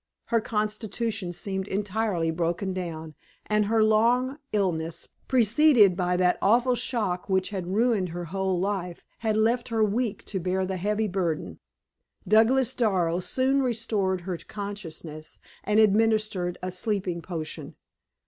Her 0.29 0.41
constitution 0.41 1.31
seemed 1.31 1.67
entirely 1.67 2.31
broken 2.31 2.73
down, 2.73 3.13
and 3.45 3.65
her 3.65 3.83
long 3.83 4.39
illness, 4.51 5.09
preceded 5.27 5.95
by 5.95 6.17
that 6.17 6.39
awful 6.41 6.73
shock 6.73 7.29
which 7.29 7.51
had 7.51 7.67
ruined 7.75 8.09
her 8.09 8.25
whole 8.25 8.59
life, 8.59 9.03
had 9.19 9.37
left 9.37 9.67
her 9.69 9.83
weak 9.83 10.25
to 10.25 10.39
bear 10.39 10.65
the 10.65 10.77
heavy 10.77 11.07
burden. 11.07 11.59
Douglas 12.27 12.73
Darrow 12.73 13.19
soon 13.19 13.61
restored 13.61 14.21
her 14.21 14.37
to 14.37 14.45
consciousness, 14.47 15.37
and 15.63 15.79
administered 15.79 16.57
a 16.63 16.71
sleeping 16.71 17.21
potion. 17.21 17.75